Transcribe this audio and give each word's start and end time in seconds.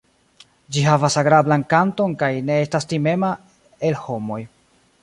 Ĝi 0.77 0.85
havas 0.85 1.17
agrablan 1.23 1.65
kanton 1.75 2.17
kaj 2.23 2.31
ne 2.49 2.59
estas 2.65 2.91
timema 2.95 3.31
el 3.91 4.03
homoj. 4.09 4.43